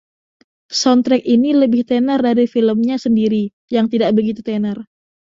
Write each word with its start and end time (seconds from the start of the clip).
Soundtrack 0.79 1.23
ini 1.35 1.51
lebih 1.63 1.81
tenar 1.89 2.19
dari 2.27 2.45
filmnya 2.55 2.95
sendiri, 3.05 3.43
yang 3.75 3.85
tidak 3.93 4.09
begitu 4.17 4.39
tenar. 4.49 4.77